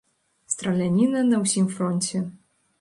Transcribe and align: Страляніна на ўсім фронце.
Страляніна 0.53 1.23
на 1.29 1.43
ўсім 1.45 1.71
фронце. 1.77 2.27